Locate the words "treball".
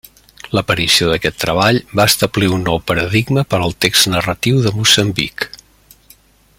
1.43-1.79